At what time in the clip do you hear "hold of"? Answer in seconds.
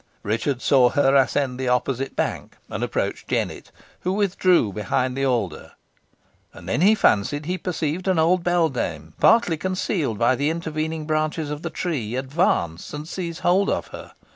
13.41-13.89